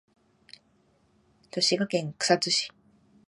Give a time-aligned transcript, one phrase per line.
[1.51, 2.71] 滋賀県草津市